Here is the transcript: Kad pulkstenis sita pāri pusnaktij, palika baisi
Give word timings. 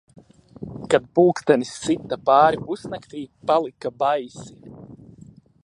Kad 0.93 1.03
pulkstenis 1.17 1.73
sita 1.83 2.17
pāri 2.29 2.63
pusnaktij, 2.71 3.23
palika 3.51 3.95
baisi 4.05 4.51